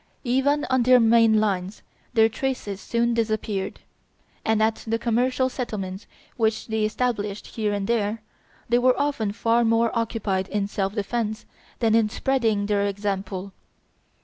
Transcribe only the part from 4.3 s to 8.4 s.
and at the commercial settlements which they established here and there